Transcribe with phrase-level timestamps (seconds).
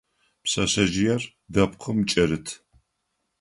[0.43, 1.21] Пшъэшъэжъыер
[1.53, 2.47] дэпкъым кӀэрыт.